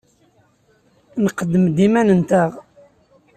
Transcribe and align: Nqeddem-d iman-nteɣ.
Nqeddem-d 1.23 1.77
iman-nteɣ. 1.85 2.51